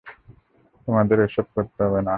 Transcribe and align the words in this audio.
তোমাদের 0.87 1.17
এসব 1.19 1.45
করতে 1.55 1.79
হবে 1.83 1.99
না। 1.99 2.09